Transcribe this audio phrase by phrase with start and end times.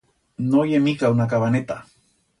[0.53, 1.81] No ye mica una cabaneta.